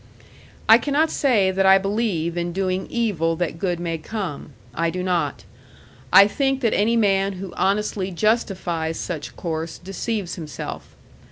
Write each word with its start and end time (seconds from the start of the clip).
I 0.67 0.79
cannot 0.79 1.11
say 1.11 1.51
that 1.51 1.63
I 1.67 1.77
believe 1.77 2.35
in 2.35 2.53
doing 2.53 2.87
evil 2.89 3.35
that 3.35 3.59
good 3.59 3.79
may 3.79 3.99
come. 3.99 4.53
I 4.73 4.89
do 4.89 5.03
not. 5.03 5.43
I 6.11 6.25
think 6.27 6.61
that 6.61 6.73
any 6.73 6.97
man 6.97 7.33
who 7.33 7.53
honestly 7.53 8.09
justifies 8.09 8.99
such 8.99 9.35
course 9.35 9.77
deceives 9.77 10.33
himself. 10.37 10.95